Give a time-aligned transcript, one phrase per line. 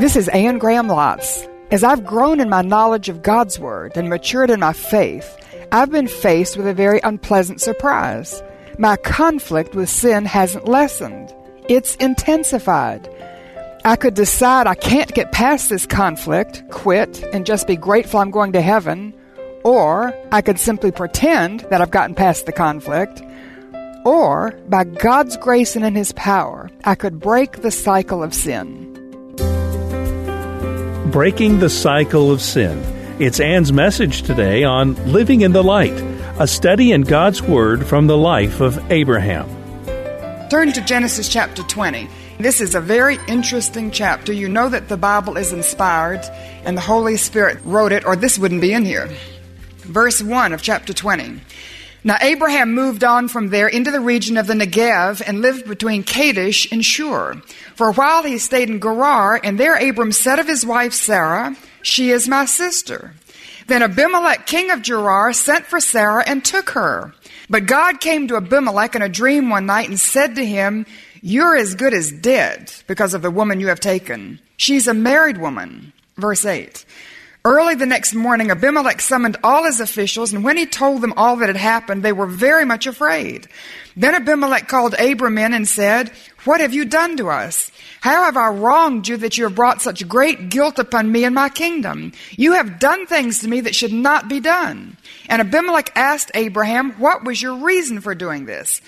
[0.00, 1.46] This is Anne Graham Lotz.
[1.70, 5.36] As I've grown in my knowledge of God's Word and matured in my faith,
[5.72, 8.42] I've been faced with a very unpleasant surprise.
[8.78, 11.34] My conflict with sin hasn't lessened,
[11.68, 13.10] it's intensified.
[13.84, 18.30] I could decide I can't get past this conflict, quit, and just be grateful I'm
[18.30, 19.12] going to heaven,
[19.64, 23.20] or I could simply pretend that I've gotten past the conflict,
[24.06, 28.89] or by God's grace and in His power, I could break the cycle of sin.
[31.10, 32.78] Breaking the Cycle of Sin.
[33.20, 35.98] It's Anne's message today on Living in the Light,
[36.38, 39.48] a study in God's Word from the life of Abraham.
[40.50, 42.08] Turn to Genesis chapter 20.
[42.38, 44.32] This is a very interesting chapter.
[44.32, 46.20] You know that the Bible is inspired
[46.64, 49.10] and the Holy Spirit wrote it, or this wouldn't be in here.
[49.78, 51.40] Verse 1 of chapter 20.
[52.02, 56.02] Now Abraham moved on from there into the region of the Negev and lived between
[56.02, 57.34] Kadesh and Shur.
[57.74, 61.56] For a while he stayed in Gerar, and there Abram said of his wife Sarah,
[61.82, 63.14] She is my sister.
[63.66, 67.12] Then Abimelech, king of Gerar, sent for Sarah and took her.
[67.50, 70.86] But God came to Abimelech in a dream one night and said to him,
[71.20, 74.40] You're as good as dead because of the woman you have taken.
[74.56, 75.92] She's a married woman.
[76.16, 76.84] Verse 8.
[77.42, 81.36] Early the next morning, Abimelech summoned all his officials, and when he told them all
[81.36, 83.48] that had happened, they were very much afraid.
[83.96, 86.12] Then Abimelech called Abram in and said,
[86.44, 87.72] What have you done to us?
[88.02, 91.34] How have I wronged you that you have brought such great guilt upon me and
[91.34, 92.12] my kingdom?
[92.32, 94.98] You have done things to me that should not be done.
[95.26, 98.82] And Abimelech asked Abraham, What was your reason for doing this?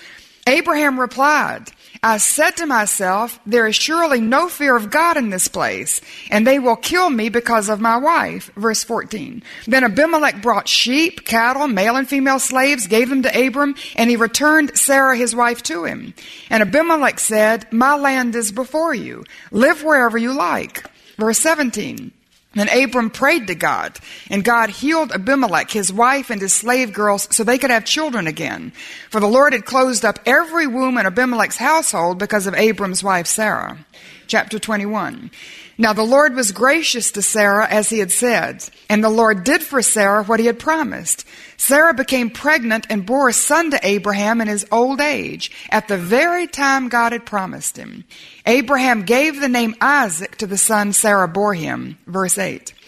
[0.47, 1.71] Abraham replied,
[2.03, 6.01] I said to myself, There is surely no fear of God in this place,
[6.33, 8.51] and they will kill me because of my wife.
[8.57, 9.45] Verse 14.
[9.69, 14.17] Then Abimelech brought sheep, cattle, male and female slaves, gave them to Abram, and he
[14.17, 16.13] returned Sarah his wife to him.
[16.51, 19.25] And Abimelech said, My land is before you.
[19.53, 20.85] Live wherever you like.
[21.19, 22.11] Verse 17.
[22.55, 23.99] Then Abram prayed to God,
[24.31, 28.27] and God healed Abimelech, his wife, and his slave girls so they could have children
[28.27, 28.73] again.
[29.11, 33.27] For the Lord had closed up every womb in Abimelech's household because of Abram's wife
[33.27, 33.79] Sarah.
[34.27, 35.31] Chapter 21.
[35.79, 39.63] Now the Lord was gracious to Sarah as he had said, and the Lord did
[39.63, 41.27] for Sarah what he had promised.
[41.57, 45.97] Sarah became pregnant and bore a son to Abraham in his old age, at the
[45.97, 48.05] very time God had promised him.
[48.47, 51.99] Abraham gave the name Isaac to the son Sarah bore him.
[52.07, 52.75] Verse 8.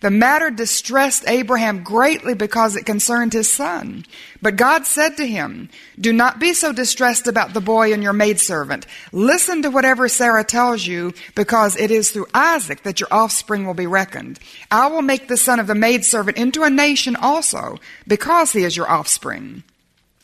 [0.00, 4.04] The matter distressed Abraham greatly because it concerned his son.
[4.40, 5.70] But God said to him,
[6.00, 8.86] Do not be so distressed about the boy and your maidservant.
[9.10, 13.74] Listen to whatever Sarah tells you, because it is through Isaac that your offspring will
[13.74, 14.38] be reckoned.
[14.70, 18.76] I will make the son of the maidservant into a nation also, because he is
[18.76, 19.64] your offspring.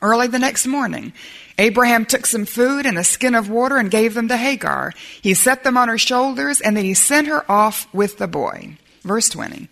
[0.00, 1.12] Early the next morning,
[1.58, 4.92] Abraham took some food and a skin of water and gave them to Hagar.
[5.20, 8.76] He set them on her shoulders, and then he sent her off with the boy.
[9.04, 9.68] Verse 20.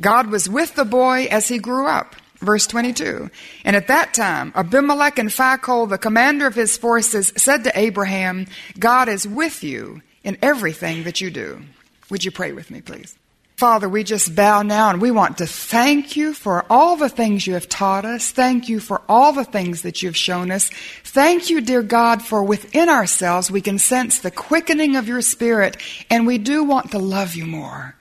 [0.00, 2.16] God was with the boy as he grew up.
[2.38, 3.30] Verse 22.
[3.64, 8.46] And at that time, Abimelech and Phicol, the commander of his forces, said to Abraham,
[8.78, 11.62] God is with you in everything that you do.
[12.10, 13.18] Would you pray with me, please?
[13.56, 17.44] Father, we just bow now and we want to thank you for all the things
[17.44, 18.30] you have taught us.
[18.30, 20.70] Thank you for all the things that you've shown us.
[21.02, 25.76] Thank you, dear God, for within ourselves we can sense the quickening of your spirit
[26.08, 27.96] and we do want to love you more.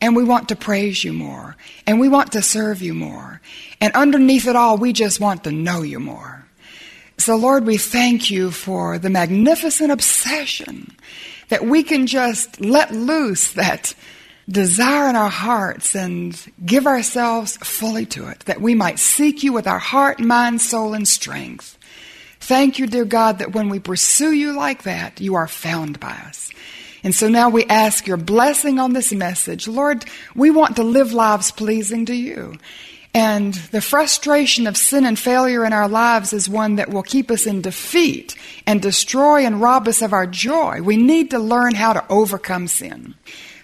[0.00, 1.56] And we want to praise you more.
[1.86, 3.40] And we want to serve you more.
[3.80, 6.44] And underneath it all, we just want to know you more.
[7.18, 10.96] So, Lord, we thank you for the magnificent obsession
[11.48, 13.94] that we can just let loose that
[14.48, 19.52] desire in our hearts and give ourselves fully to it, that we might seek you
[19.52, 21.76] with our heart, mind, soul, and strength.
[22.40, 26.12] Thank you, dear God, that when we pursue you like that, you are found by
[26.26, 26.50] us.
[27.02, 29.68] And so now we ask your blessing on this message.
[29.68, 30.04] Lord,
[30.34, 32.58] we want to live lives pleasing to you.
[33.14, 37.30] And the frustration of sin and failure in our lives is one that will keep
[37.30, 38.36] us in defeat
[38.66, 40.82] and destroy and rob us of our joy.
[40.82, 43.14] We need to learn how to overcome sin.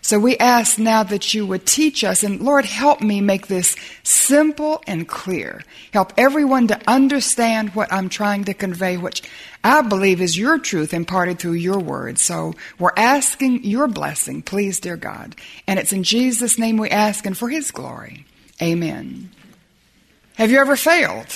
[0.04, 3.74] So we ask now that you would teach us, and Lord, help me make this
[4.02, 5.64] simple and clear.
[5.94, 9.22] Help everyone to understand what I'm trying to convey, which
[9.64, 12.18] I believe is your truth imparted through your word.
[12.18, 15.36] So we're asking your blessing, please, dear God.
[15.66, 18.26] And it's in Jesus' name we ask and for his glory.
[18.60, 19.30] Amen.
[20.34, 21.34] Have you ever failed?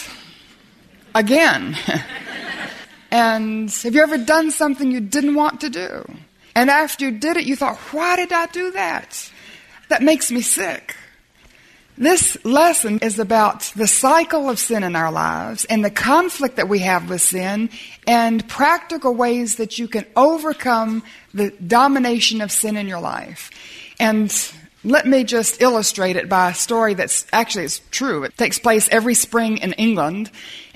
[1.15, 1.75] Again.
[3.11, 6.05] And have you ever done something you didn't want to do?
[6.59, 9.31] And after you did it, you thought, why did I do that?
[9.91, 10.97] That makes me sick.
[11.97, 16.69] This lesson is about the cycle of sin in our lives and the conflict that
[16.69, 17.71] we have with sin
[18.09, 23.53] and practical ways that you can overcome the domination of sin in your life.
[24.01, 24.35] And
[24.83, 28.25] let me just illustrate it by a story that's actually it's true.
[28.25, 30.33] It takes place every spring in England.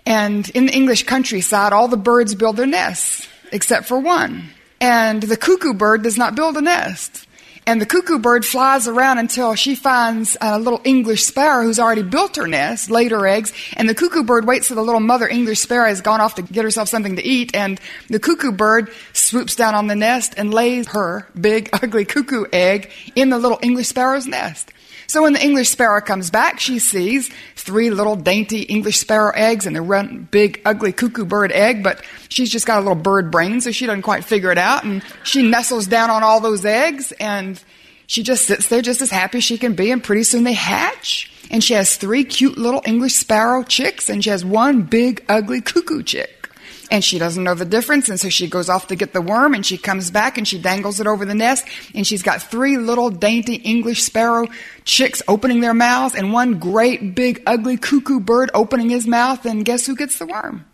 [0.07, 4.51] And in the English countryside, all the birds build their nests except for one.
[4.83, 7.29] And the cuckoo bird does not build a nest.
[7.69, 12.03] And the cuckoo bird flies around until she finds a little English sparrow who's already
[12.03, 15.29] built her nest, laid her eggs, and the cuckoo bird waits till the little mother
[15.29, 18.91] English sparrow has gone off to get herself something to eat, and the cuckoo bird
[19.13, 23.61] swoops down on the nest and lays her big, ugly cuckoo egg in the little
[23.63, 24.73] English sparrow's nest.
[25.13, 29.67] So when the English sparrow comes back, she sees three little dainty English sparrow eggs
[29.67, 33.31] and the one big ugly cuckoo bird egg, but she's just got a little bird
[33.31, 34.85] brain, so she doesn't quite figure it out.
[34.85, 37.63] And she nestles down on all those eggs and
[38.07, 39.91] she just sits there just as happy as she can be.
[39.91, 41.31] And pretty soon they hatch.
[41.51, 45.61] And she has three cute little English sparrow chicks and she has one big ugly
[45.61, 46.42] cuckoo chick
[46.93, 48.11] and she doesn't know the difference.
[48.11, 50.59] And so she goes off to get the worm and she comes back and she
[50.59, 51.67] dangles it over the nest.
[51.95, 54.47] And she's got three little dainty English sparrow
[54.85, 59.47] chicks opening their mouths and one great big ugly cuckoo bird opening his mouth.
[59.47, 60.67] And guess who gets the worm?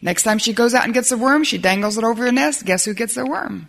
[0.00, 2.64] Next time she goes out and gets a worm, she dangles it over the nest.
[2.64, 3.68] Guess who gets the worm?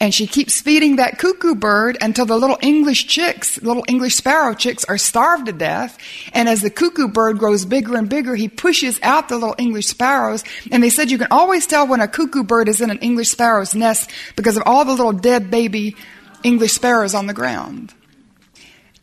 [0.00, 4.54] And she keeps feeding that cuckoo bird until the little English chicks, little English sparrow
[4.54, 5.98] chicks, are starved to death.
[6.32, 9.88] And as the cuckoo bird grows bigger and bigger, he pushes out the little English
[9.88, 10.42] sparrows.
[10.72, 13.28] And they said you can always tell when a cuckoo bird is in an English
[13.28, 15.94] sparrow's nest because of all the little dead baby
[16.42, 17.92] English sparrows on the ground.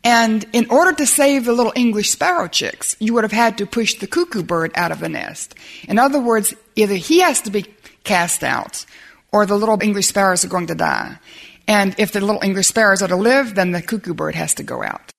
[0.02, 3.66] And in order to save the little English sparrow chicks, you would have had to
[3.66, 5.54] push the cuckoo bird out of the nest.
[5.86, 7.66] In other words, either he has to be
[8.02, 8.84] cast out
[9.32, 11.18] or the little English sparrows are going to die.
[11.66, 14.62] And if the little English sparrows are to live, then the cuckoo bird has to
[14.62, 15.10] go out.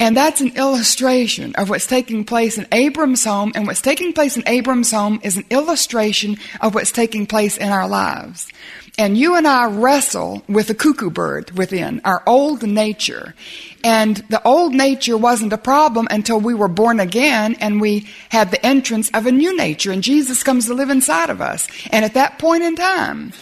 [0.00, 3.52] And that's an illustration of what's taking place in Abram's home.
[3.54, 7.68] And what's taking place in Abram's home is an illustration of what's taking place in
[7.68, 8.48] our lives.
[8.96, 13.34] And you and I wrestle with the cuckoo bird within, our old nature.
[13.82, 18.50] And the old nature wasn't a problem until we were born again and we had
[18.50, 21.66] the entrance of a new nature and Jesus comes to live inside of us.
[21.90, 23.32] And at that point in time,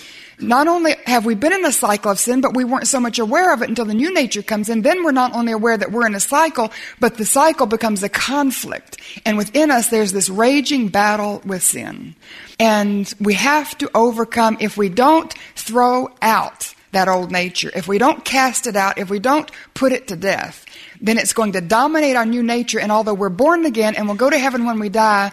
[0.42, 3.18] not only have we been in a cycle of sin, but we weren't so much
[3.18, 4.82] aware of it until the new nature comes in.
[4.82, 8.08] Then we're not only aware that we're in a cycle, but the cycle becomes a
[8.08, 9.00] conflict.
[9.24, 12.14] And within us, there's this raging battle with sin.
[12.58, 17.98] And we have to overcome, if we don't throw out that old nature, if we
[17.98, 20.66] don't cast it out, if we don't put it to death,
[21.00, 22.78] then it's going to dominate our new nature.
[22.78, 25.32] And although we're born again and we'll go to heaven when we die,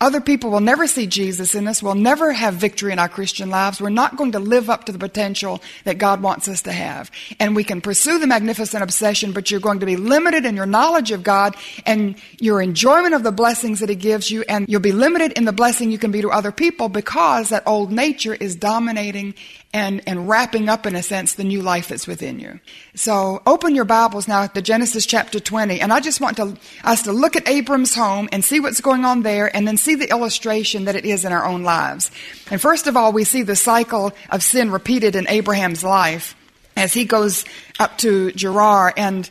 [0.00, 1.82] other people will never see Jesus in us.
[1.82, 3.80] We'll never have victory in our Christian lives.
[3.80, 7.10] We're not going to live up to the potential that God wants us to have.
[7.40, 10.66] And we can pursue the magnificent obsession, but you're going to be limited in your
[10.66, 14.44] knowledge of God and your enjoyment of the blessings that He gives you.
[14.48, 17.64] And you'll be limited in the blessing you can be to other people because that
[17.66, 19.34] old nature is dominating
[19.72, 22.58] and, and wrapping up, in a sense, the new life that's within you.
[22.94, 25.80] So open your Bibles now to Genesis chapter 20.
[25.80, 29.04] And I just want to, us to look at Abram's home and see what's going
[29.04, 32.10] on there and then see the illustration that it is in our own lives.
[32.50, 36.34] And first of all, we see the cycle of sin repeated in Abraham's life
[36.74, 37.44] as he goes
[37.78, 39.28] up to Gerar and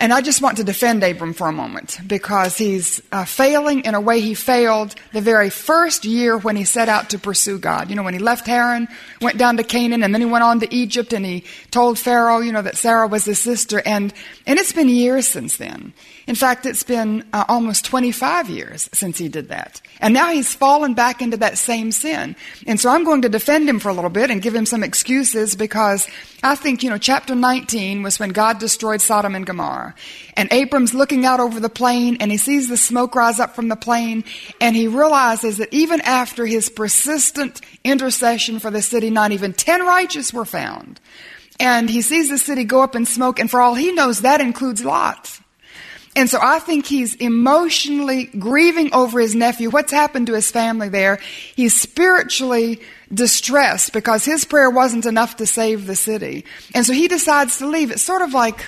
[0.00, 3.96] and I just want to defend Abram for a moment because he's uh, failing in
[3.96, 7.90] a way he failed the very first year when he set out to pursue God.
[7.90, 8.86] You know, when he left Haran,
[9.20, 12.38] went down to Canaan, and then he went on to Egypt and he told Pharaoh,
[12.38, 13.82] you know, that Sarah was his sister.
[13.84, 14.14] And,
[14.46, 15.92] and it's been years since then.
[16.28, 19.80] In fact, it's been uh, almost 25 years since he did that.
[20.00, 22.36] And now he's fallen back into that same sin.
[22.66, 24.84] And so I'm going to defend him for a little bit and give him some
[24.84, 26.06] excuses because
[26.42, 29.87] I think, you know, chapter 19 was when God destroyed Sodom and Gomorrah.
[30.36, 33.68] And Abram's looking out over the plain and he sees the smoke rise up from
[33.68, 34.24] the plain
[34.60, 39.82] and he realizes that even after his persistent intercession for the city, not even 10
[39.82, 41.00] righteous were found.
[41.60, 44.40] And he sees the city go up in smoke and for all he knows, that
[44.40, 45.40] includes Lot.
[46.18, 50.88] And so I think he's emotionally grieving over his nephew, what's happened to his family
[50.88, 51.20] there.
[51.54, 52.80] He's spiritually
[53.14, 56.44] distressed because his prayer wasn't enough to save the city.
[56.74, 57.92] And so he decides to leave.
[57.92, 58.66] It's sort of like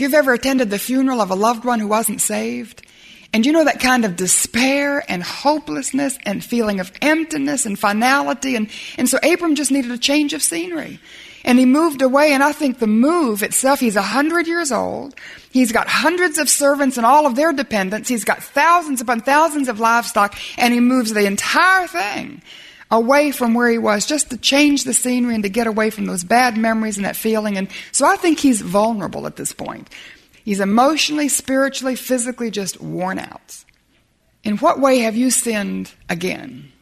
[0.00, 2.80] if you've ever attended the funeral of a loved one who wasn't saved.
[3.34, 8.56] And you know that kind of despair and hopelessness and feeling of emptiness and finality.
[8.56, 11.00] And, and so Abram just needed a change of scenery.
[11.44, 15.14] And he moved away, and I think the move itself, he's a hundred years old.
[15.50, 18.08] He's got hundreds of servants and all of their dependents.
[18.08, 22.40] He's got thousands upon thousands of livestock, and he moves the entire thing
[22.90, 26.06] away from where he was, just to change the scenery and to get away from
[26.06, 27.56] those bad memories and that feeling.
[27.56, 29.88] And so I think he's vulnerable at this point.
[30.44, 33.64] He's emotionally, spiritually, physically just worn out.
[34.42, 36.72] In what way have you sinned again?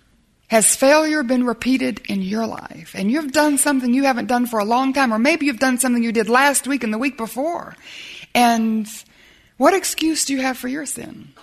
[0.48, 2.94] Has failure been repeated in your life?
[2.94, 5.76] And you've done something you haven't done for a long time, or maybe you've done
[5.76, 7.76] something you did last week and the week before.
[8.34, 8.88] And
[9.58, 11.34] what excuse do you have for your sin?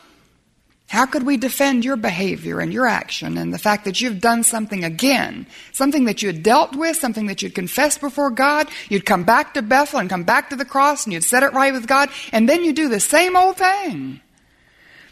[0.88, 4.44] How could we defend your behavior and your action and the fact that you've done
[4.44, 5.48] something again?
[5.72, 8.68] Something that you had dealt with, something that you'd confessed before God.
[8.88, 11.54] You'd come back to Bethel and come back to the cross and you'd set it
[11.54, 12.10] right with God.
[12.32, 14.22] And then you do the same old thing.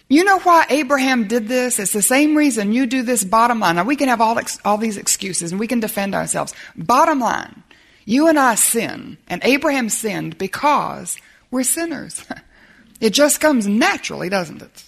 [0.10, 1.80] You know why Abraham did this?
[1.80, 3.77] It's the same reason you do this bottom line.
[3.77, 6.53] Now we can have all, ex- all these excuses and we can defend ourselves.
[6.75, 7.63] Bottom line,
[8.06, 11.18] you and I sin and Abraham sinned because
[11.50, 12.24] we're sinners.
[13.01, 14.84] it just comes naturally, doesn't it?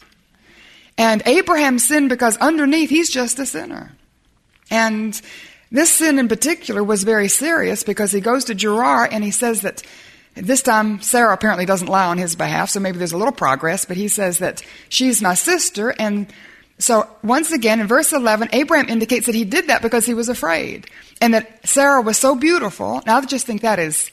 [0.98, 3.92] And Abraham sinned because underneath he's just a sinner.
[4.72, 5.20] And
[5.72, 9.62] this sin in particular was very serious because he goes to Gerar and he says
[9.62, 9.84] that
[10.36, 13.86] this time Sarah apparently doesn't lie on his behalf, so maybe there's a little progress,
[13.86, 16.32] but he says that she's my sister and
[16.78, 20.28] so once again in verse 11 Abraham indicates that he did that because he was
[20.28, 20.88] afraid
[21.22, 23.02] and that Sarah was so beautiful.
[23.06, 24.12] Now I just think that is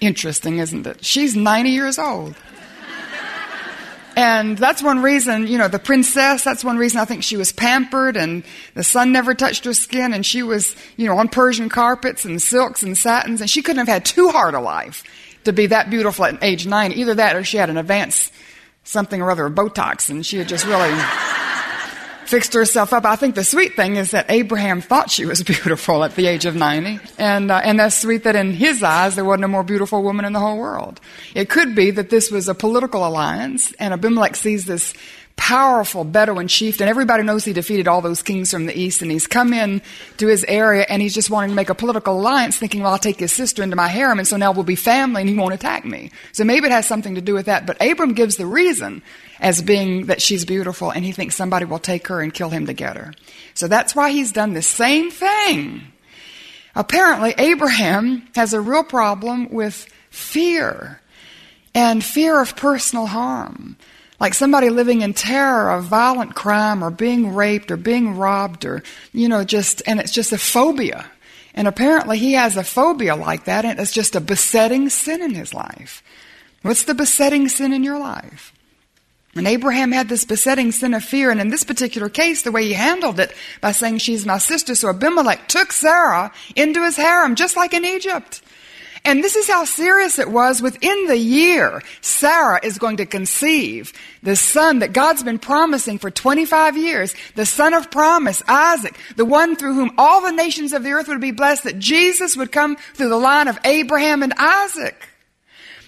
[0.00, 1.04] interesting, isn't it?
[1.04, 2.34] She's 90 years old.
[4.16, 7.52] And that's one reason, you know, the princess, that's one reason I think she was
[7.52, 11.68] pampered and the sun never touched her skin and she was, you know, on Persian
[11.68, 15.04] carpets and silks and satins and she couldn't have had too hard a life
[15.44, 16.92] to be that beautiful at age nine.
[16.92, 18.30] Either that or she had an advance
[18.84, 20.92] something or other of Botox and she had just really
[22.32, 23.04] fixed herself up.
[23.04, 26.46] I think the sweet thing is that Abraham thought she was beautiful at the age
[26.46, 26.98] of 90.
[27.18, 30.24] And, uh, and that's sweet that in his eyes there wasn't a more beautiful woman
[30.24, 30.98] in the whole world.
[31.34, 34.94] It could be that this was a political alliance and Abimelech sees this
[35.36, 36.88] powerful Bedouin chieftain.
[36.88, 39.82] Everybody knows he defeated all those kings from the east, and he's come in
[40.18, 42.98] to his area, and he's just wanting to make a political alliance, thinking, well, I'll
[42.98, 45.54] take his sister into my harem, and so now we'll be family, and he won't
[45.54, 46.10] attack me.
[46.32, 47.66] So maybe it has something to do with that.
[47.66, 49.02] But Abram gives the reason
[49.40, 52.66] as being that she's beautiful, and he thinks somebody will take her and kill him
[52.66, 53.12] to get her.
[53.54, 55.82] So that's why he's done the same thing.
[56.74, 61.00] Apparently, Abraham has a real problem with fear
[61.74, 63.76] and fear of personal harm
[64.22, 68.84] like somebody living in terror of violent crime or being raped or being robbed or,
[69.12, 71.10] you know, just, and it's just a phobia.
[71.54, 75.34] And apparently he has a phobia like that and it's just a besetting sin in
[75.34, 76.04] his life.
[76.62, 78.52] What's the besetting sin in your life?
[79.34, 82.64] And Abraham had this besetting sin of fear, and in this particular case, the way
[82.66, 84.74] he handled it by saying, She's my sister.
[84.74, 88.41] So Abimelech took Sarah into his harem, just like in Egypt.
[89.04, 90.62] And this is how serious it was.
[90.62, 93.92] Within the year, Sarah is going to conceive
[94.22, 99.24] the son that God's been promising for 25 years, the son of promise, Isaac, the
[99.24, 102.52] one through whom all the nations of the earth would be blessed, that Jesus would
[102.52, 105.08] come through the line of Abraham and Isaac.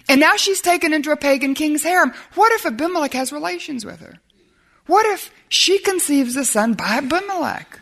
[0.08, 2.12] And now she's taken into a pagan king's harem.
[2.34, 4.18] What if Abimelech has relations with her?
[4.86, 7.80] What if she conceives a son by Abimelech?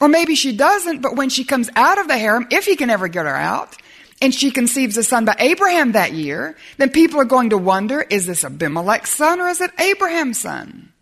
[0.00, 2.90] Or maybe she doesn't, but when she comes out of the harem, if he can
[2.90, 3.76] ever get her out,
[4.22, 8.00] and she conceives a son by Abraham that year, then people are going to wonder,
[8.08, 10.92] is this Abimelech's son or is it Abraham's son?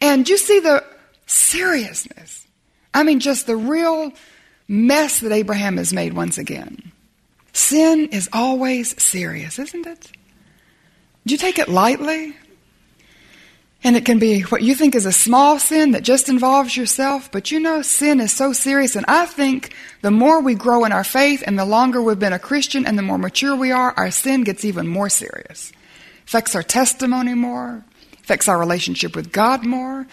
[0.00, 0.82] And you see the
[1.26, 2.46] seriousness.
[2.94, 4.10] I mean, just the real
[4.68, 6.92] mess that Abraham has made once again.
[7.52, 10.10] Sin is always serious, isn't it?
[11.26, 12.34] Do you take it lightly?
[13.84, 17.30] And it can be what you think is a small sin that just involves yourself,
[17.30, 18.96] but you know, sin is so serious.
[18.96, 22.32] And I think the more we grow in our faith and the longer we've been
[22.32, 25.72] a Christian and the more mature we are, our sin gets even more serious.
[26.26, 27.84] Affects our testimony more,
[28.20, 30.06] affects our relationship with God more.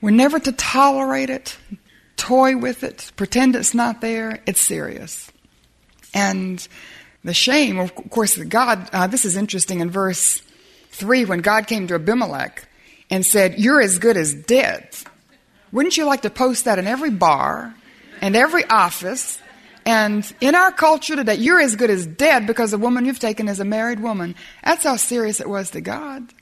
[0.00, 1.56] We're never to tolerate it,
[2.16, 4.42] toy with it, pretend it's not there.
[4.46, 5.30] It's serious.
[6.12, 6.66] And
[7.22, 10.42] the shame, of course, God, uh, this is interesting in verse
[10.94, 12.66] 3 when God came to Abimelech
[13.10, 14.88] and said, You're as good as dead.
[15.72, 17.74] Wouldn't you like to post that in every bar
[18.20, 19.40] and every office?
[19.84, 23.48] And in our culture today, you're as good as dead because the woman you've taken
[23.48, 24.34] is a married woman.
[24.62, 26.32] That's how serious it was to God.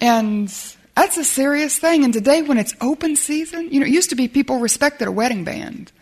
[0.00, 0.48] And
[0.94, 2.04] that's a serious thing.
[2.04, 5.12] And today, when it's open season, you know, it used to be people respected a
[5.12, 5.92] wedding band.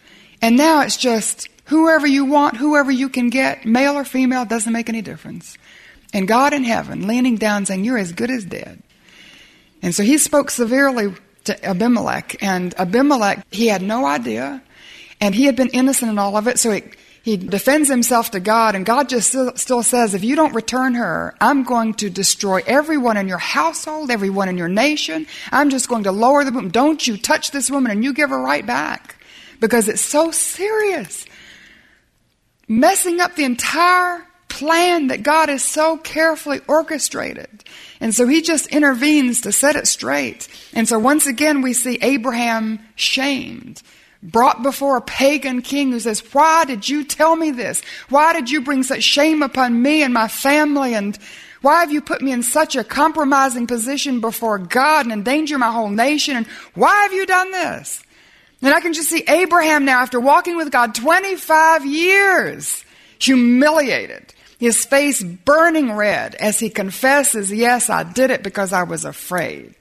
[0.42, 4.72] And now it's just whoever you want, whoever you can get, male or female, doesn't
[4.72, 5.56] make any difference.
[6.12, 8.82] And God in heaven leaning down saying, You're as good as dead.
[9.82, 11.14] And so he spoke severely
[11.44, 12.42] to Abimelech.
[12.42, 14.62] And Abimelech, he had no idea.
[15.20, 16.58] And he had been innocent in all of it.
[16.58, 20.36] So it, he defends himself to God, and God just still, still says, If you
[20.36, 25.26] don't return her, I'm going to destroy everyone in your household, everyone in your nation.
[25.52, 26.70] I'm just going to lower the boom.
[26.70, 29.16] Don't you touch this woman, and you give her right back.
[29.60, 31.26] Because it's so serious.
[32.66, 34.26] Messing up the entire
[34.60, 37.64] plan that God has so carefully orchestrated.
[37.98, 40.48] And so he just intervenes to set it straight.
[40.74, 43.82] And so once again, we see Abraham shamed
[44.22, 47.80] brought before a pagan king who says, Why did you tell me this?
[48.10, 50.94] Why did you bring such shame upon me and my family?
[50.94, 51.18] And
[51.62, 55.72] why have you put me in such a compromising position before God and endanger my
[55.72, 56.36] whole nation?
[56.36, 58.02] And why have you done this?
[58.60, 62.84] And I can just see Abraham now, after walking with God 25 years,
[63.18, 69.06] humiliated, his face burning red as he confesses, Yes, I did it because I was
[69.06, 69.74] afraid.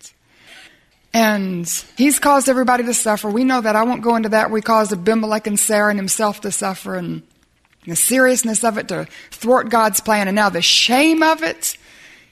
[1.13, 1.67] And
[1.98, 3.29] he's caused everybody to suffer.
[3.29, 3.75] We know that.
[3.75, 4.51] I won't go into that.
[4.51, 7.24] We caused Abimelech and Sarah and himself to suffer and
[7.86, 10.29] the seriousness of it to thwart God's plan.
[10.29, 11.75] And now the shame of it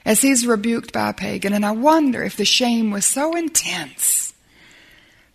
[0.06, 1.52] as he's rebuked by a pagan.
[1.52, 4.32] And I wonder if the shame was so intense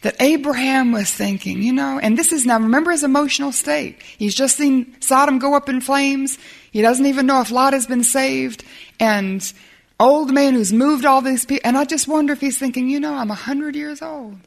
[0.02, 4.02] that Abraham was thinking, you know, and this is now, remember his emotional state.
[4.02, 6.40] He's just seen Sodom go up in flames.
[6.74, 8.66] He doesn't even know if Lot has been saved.
[9.00, 9.54] And
[10.00, 11.62] old man who's moved all these people.
[11.64, 14.38] And I just wonder if he's thinking, you know, I'm a 100 years old.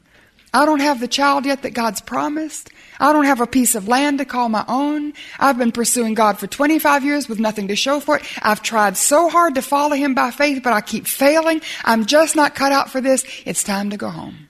[0.53, 2.69] I don't have the child yet that God's promised.
[2.99, 5.13] I don't have a piece of land to call my own.
[5.39, 8.23] I've been pursuing God for 25 years with nothing to show for it.
[8.41, 11.61] I've tried so hard to follow Him by faith, but I keep failing.
[11.85, 13.25] I'm just not cut out for this.
[13.45, 14.49] It's time to go home.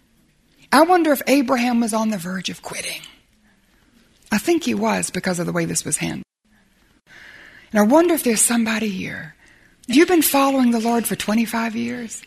[0.72, 3.02] I wonder if Abraham was on the verge of quitting.
[4.32, 6.27] I think he was because of the way this was handled.
[7.72, 9.36] And I wonder if there's somebody here
[9.88, 12.22] have you been following the Lord for 25 years?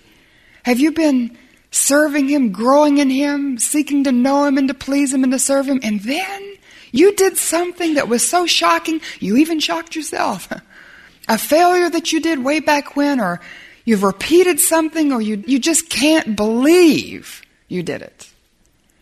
[0.64, 1.36] Have you been
[1.70, 5.38] serving Him, growing in Him, seeking to know Him and to please Him and to
[5.38, 5.78] serve Him?
[5.82, 6.54] And then
[6.90, 10.50] you did something that was so shocking, you even shocked yourself.
[11.28, 13.40] A failure that you did way back when, or
[13.84, 18.29] you've repeated something, or you, you just can't believe you did it.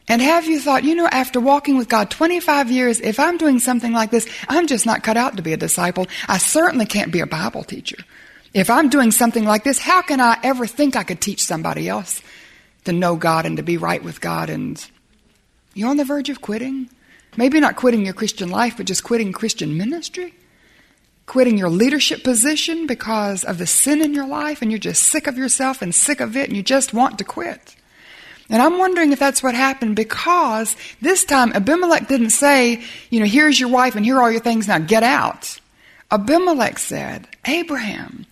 [0.09, 3.59] And have you thought, you know, after walking with God 25 years, if I'm doing
[3.59, 6.07] something like this, I'm just not cut out to be a disciple.
[6.27, 7.99] I certainly can't be a Bible teacher.
[8.55, 11.88] If I'm doing something like this, how can I ever think I could teach somebody
[11.88, 12.23] else
[12.85, 14.49] to know God and to be right with God?
[14.49, 14.83] And
[15.75, 16.88] you're on the verge of quitting.
[17.37, 20.35] Maybe not quitting your Christian life, but just quitting Christian ministry.
[21.27, 25.27] Quitting your leadership position because of the sin in your life, and you're just sick
[25.27, 27.77] of yourself and sick of it, and you just want to quit.
[28.50, 33.26] And I'm wondering if that's what happened because this time Abimelech didn't say, you know,
[33.26, 35.61] here's your wife and here are all your things, now get out.
[36.11, 38.24] Abimelech said, Abraham,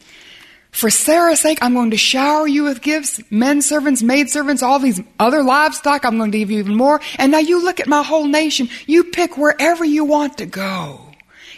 [0.71, 4.79] for Sarah's sake, I'm going to shower you with gifts, men servants, maid servants, all
[4.79, 6.05] these other livestock.
[6.05, 7.01] I'm going to give you even more.
[7.19, 8.69] And now you look at my whole nation.
[8.87, 11.01] You pick wherever you want to go.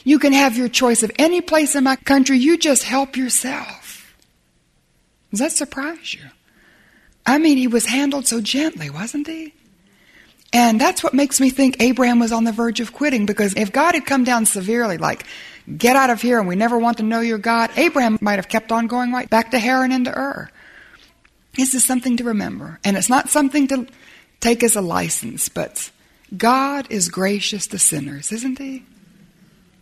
[0.04, 2.38] You can have your choice of any place in my country.
[2.38, 4.16] You just help yourself.
[5.30, 6.22] Does that surprise you?
[7.26, 9.52] I mean, he was handled so gently, wasn't he?
[10.52, 13.70] And that's what makes me think Abraham was on the verge of quitting because if
[13.70, 15.26] God had come down severely, like,
[15.76, 17.70] Get out of here and we never want to know your God.
[17.76, 20.50] Abraham might have kept on going right back to Haran and to Ur.
[21.56, 22.78] This is something to remember.
[22.84, 23.86] And it's not something to
[24.40, 25.90] take as a license, but
[26.34, 28.84] God is gracious to sinners, isn't He?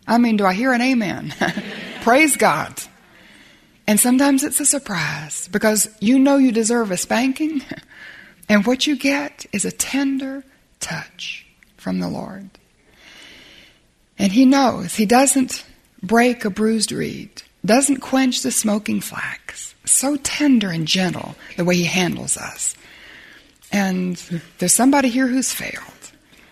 [0.05, 1.33] I mean, do I hear an amen?
[2.01, 2.73] Praise God.
[3.87, 7.63] And sometimes it's a surprise because you know you deserve a spanking,
[8.49, 10.43] and what you get is a tender
[10.79, 11.45] touch
[11.77, 12.49] from the Lord.
[14.19, 15.65] And He knows He doesn't
[16.03, 19.75] break a bruised reed, doesn't quench the smoking flax.
[19.85, 22.75] So tender and gentle the way he handles us.
[23.71, 24.17] And
[24.59, 25.83] there's somebody here who's failed.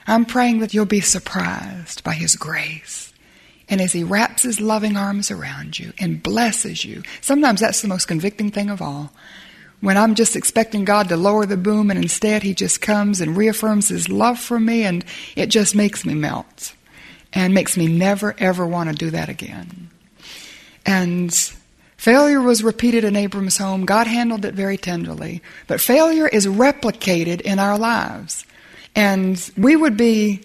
[0.08, 3.13] I'm praying that you'll be surprised by his grace.
[3.69, 7.88] And as he wraps his loving arms around you and blesses you, sometimes that's the
[7.88, 9.12] most convicting thing of all.
[9.82, 13.36] When I'm just expecting God to lower the boom and instead he just comes and
[13.36, 15.04] reaffirms his love for me and
[15.36, 16.73] it just makes me melt
[17.34, 19.89] and makes me never, ever want to do that again.
[20.86, 21.34] And
[21.97, 23.86] failure was repeated in Abram's home.
[23.86, 25.41] God handled it very tenderly.
[25.67, 28.45] But failure is replicated in our lives.
[28.95, 30.43] And we would be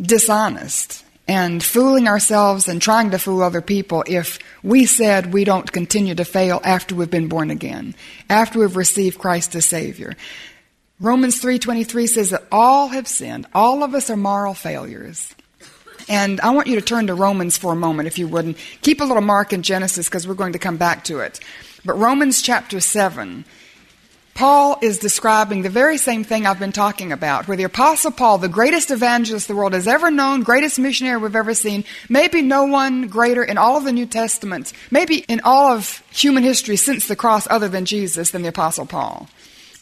[0.00, 5.72] dishonest and fooling ourselves and trying to fool other people if we said we don't
[5.72, 7.94] continue to fail after we've been born again,
[8.28, 10.14] after we've received Christ as Savior.
[11.00, 13.46] Romans 3:23 says that all have sinned.
[13.54, 15.34] All of us are moral failures.
[16.08, 18.58] And I want you to turn to Romans for a moment, if you wouldn't.
[18.82, 21.40] keep a little mark in Genesis because we're going to come back to it.
[21.84, 23.44] But Romans chapter 7,
[24.34, 28.38] Paul is describing the very same thing I've been talking about, where the Apostle Paul,
[28.38, 32.64] the greatest evangelist the world has ever known, greatest missionary we've ever seen, maybe no
[32.64, 37.06] one greater in all of the New Testament, maybe in all of human history since
[37.06, 39.28] the cross other than Jesus than the Apostle Paul.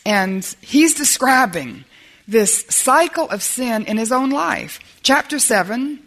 [0.05, 1.85] And he's describing
[2.29, 4.81] this cycle of sin in his own life.
[5.03, 5.99] Chapter 7,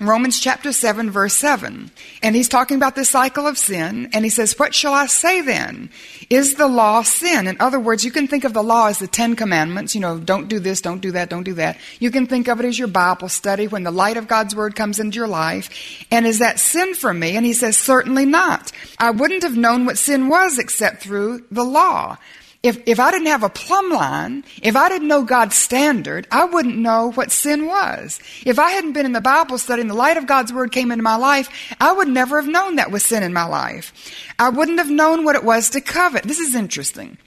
[0.00, 1.90] Romans chapter 7, verse 7.
[2.22, 5.40] And he's talking about this cycle of sin, and he says, What shall I say
[5.40, 5.90] then?
[6.30, 7.48] Is the law sin?
[7.48, 10.18] In other words, you can think of the law as the Ten Commandments, you know,
[10.18, 11.78] don't do this, don't do that, don't do that.
[11.98, 14.76] You can think of it as your Bible study when the light of God's Word
[14.76, 16.06] comes into your life.
[16.12, 17.36] And is that sin for me?
[17.36, 18.70] And he says, Certainly not.
[19.00, 22.18] I wouldn't have known what sin was except through the law.
[22.60, 26.44] If, if I didn't have a plumb line, if I didn't know God's standard, I
[26.44, 28.18] wouldn't know what sin was.
[28.44, 30.90] If I hadn't been in the Bible study and the light of God's Word came
[30.90, 31.48] into my life,
[31.80, 33.92] I would never have known that was sin in my life.
[34.40, 36.24] I wouldn't have known what it was to covet.
[36.24, 37.18] This is interesting.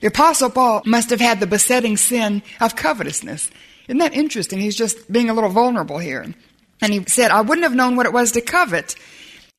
[0.00, 3.50] The Apostle Paul must have had the besetting sin of covetousness.
[3.88, 4.60] Isn't that interesting?
[4.60, 6.32] He's just being a little vulnerable here.
[6.80, 8.94] And he said, I wouldn't have known what it was to covet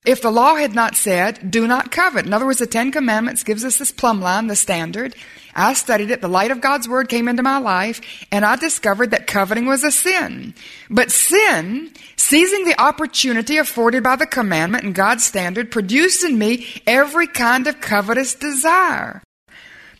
[0.07, 2.25] if the law had not said, do not covet.
[2.25, 5.13] In other words, the Ten Commandments gives us this plumb line, the standard.
[5.53, 6.21] I studied it.
[6.21, 7.99] The light of God's Word came into my life,
[8.31, 10.53] and I discovered that coveting was a sin.
[10.89, 16.65] But sin, seizing the opportunity afforded by the commandment and God's standard, produced in me
[16.87, 19.21] every kind of covetous desire.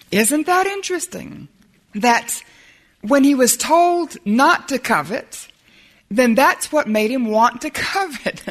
[0.10, 1.50] Isn't that interesting?
[1.96, 2.42] That
[3.02, 5.50] when he was told not to covet,
[6.10, 8.42] then that's what made him want to covet.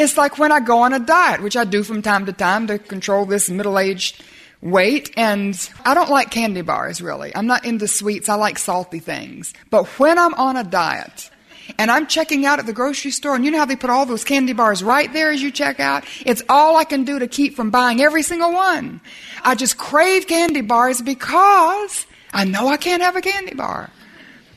[0.00, 2.66] It's like when I go on a diet, which I do from time to time
[2.68, 4.22] to control this middle aged
[4.62, 5.12] weight.
[5.14, 7.36] And I don't like candy bars, really.
[7.36, 8.30] I'm not into sweets.
[8.30, 9.52] I like salty things.
[9.68, 11.30] But when I'm on a diet,
[11.78, 14.06] and I'm checking out at the grocery store, and you know how they put all
[14.06, 16.04] those candy bars right there as you check out?
[16.24, 19.02] It's all I can do to keep from buying every single one.
[19.44, 23.90] I just crave candy bars because I know I can't have a candy bar.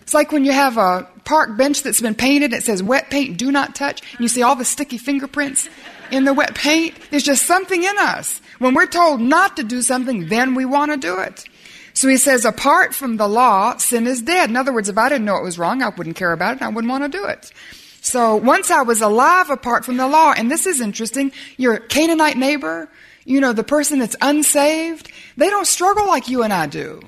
[0.02, 3.38] It's like when you have a park bench that's been painted, it says wet paint,
[3.38, 5.70] do not touch, and you see all the sticky fingerprints
[6.12, 6.96] in the wet paint.
[7.10, 8.42] There's just something in us.
[8.60, 11.46] When we're told not to do something, then we want to do it.
[11.94, 14.50] So he says, apart from the law, sin is dead.
[14.50, 16.62] In other words, if I didn't know it was wrong, I wouldn't care about it,
[16.62, 17.52] I wouldn't want to do it.
[18.02, 22.36] So once I was alive apart from the law, and this is interesting, your Canaanite
[22.36, 22.90] neighbor,
[23.26, 27.02] you know, the person that's unsaved, they don't struggle like you and I do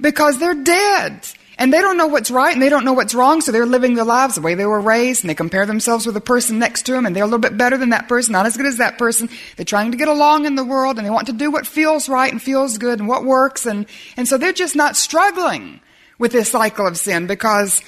[0.00, 1.26] because they're dead.
[1.56, 3.94] And they don't know what's right and they don't know what's wrong, so they're living
[3.94, 6.82] their lives the way they were raised and they compare themselves with the person next
[6.86, 8.78] to them and they're a little bit better than that person, not as good as
[8.78, 9.28] that person.
[9.56, 12.08] They're trying to get along in the world and they want to do what feels
[12.08, 13.86] right and feels good and what works and,
[14.16, 15.80] and so they're just not struggling
[16.18, 17.82] with this cycle of sin because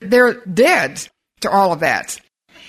[0.00, 1.08] they're dead
[1.40, 2.20] to all of that.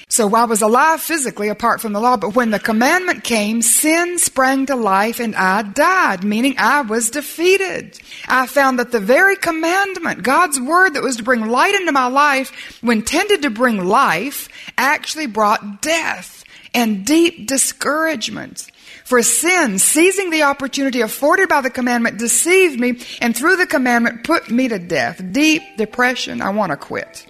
[0.09, 4.17] So I was alive physically apart from the law, but when the commandment came, sin
[4.17, 7.99] sprang to life and I died, meaning I was defeated.
[8.25, 12.07] I found that the very commandment, God's word that was to bring light into my
[12.07, 18.71] life, when tended to bring life, actually brought death and deep discouragement.
[19.03, 24.23] For sin, seizing the opportunity afforded by the commandment, deceived me and through the commandment
[24.23, 25.21] put me to death.
[25.33, 26.41] Deep depression.
[26.41, 27.27] I want to quit.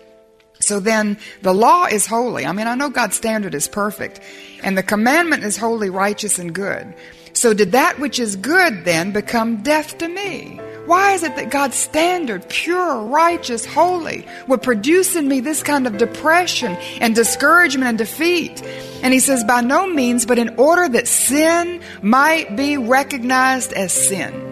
[0.68, 2.46] So then the law is holy.
[2.46, 4.20] I mean, I know God's standard is perfect,
[4.64, 6.94] and the commandment is holy, righteous, and good.
[7.32, 10.60] So did that which is good then become death to me?
[10.86, 15.88] Why is it that God's standard, pure, righteous, holy, would produce in me this kind
[15.88, 18.62] of depression and discouragement and defeat?
[19.04, 23.94] And he says, by no means, but in order that sin might be recognized as
[23.94, 24.47] sin.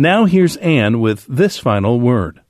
[0.00, 2.40] Now here's Anne with this final word.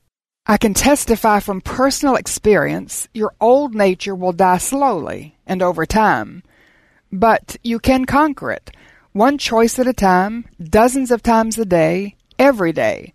[0.46, 6.42] I can testify from personal experience your old nature will die slowly and over time,
[7.10, 8.70] but you can conquer it,
[9.12, 13.14] one choice at a time, dozens of times a day, every day.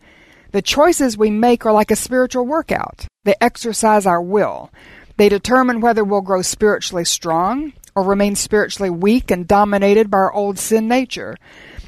[0.52, 3.06] The choices we make are like a spiritual workout.
[3.26, 4.72] They exercise our will.
[5.18, 10.34] They determine whether we'll grow spiritually strong or remain spiritually weak and dominated by our
[10.34, 11.38] old sin nature.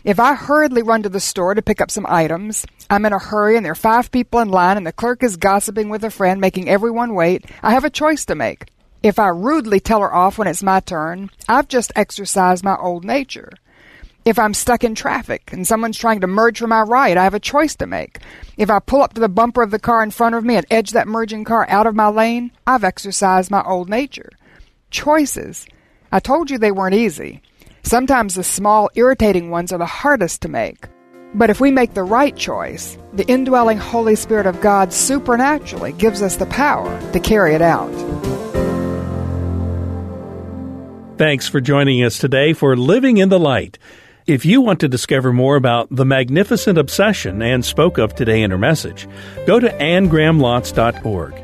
[0.05, 3.17] If I hurriedly run to the store to pick up some items, I'm in a
[3.17, 6.11] hurry and there are five people in line and the clerk is gossiping with a
[6.11, 8.65] friend, making everyone wait, I have a choice to make.
[9.01, 13.03] If I rudely tell her off when it's my turn, I've just exercised my old
[13.03, 13.49] nature.
[14.25, 17.33] If I'm stuck in traffic and someone's trying to merge from my right, I have
[17.33, 18.19] a choice to make.
[18.57, 20.67] If I pull up to the bumper of the car in front of me and
[20.69, 24.29] edge that merging car out of my lane, I've exercised my old nature.
[24.91, 25.65] Choices.
[26.11, 27.41] I told you they weren't easy.
[27.85, 30.87] Sometimes the small, irritating ones are the hardest to make.
[31.35, 36.23] But if we make the right choice, the indwelling Holy Spirit of God supernaturally gives
[36.23, 37.93] us the power to carry it out.
[41.19, 43.77] Thanks for joining us today for Living in the Light.
[44.25, 48.49] If you want to discover more about the magnificent obsession Anne spoke of today in
[48.49, 49.07] her message,
[49.45, 51.35] go to annegrahamlotz.org.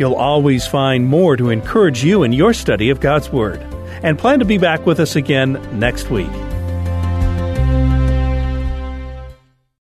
[0.00, 3.64] You'll always find more to encourage you in your study of God's Word
[4.02, 6.30] and plan to be back with us again next week.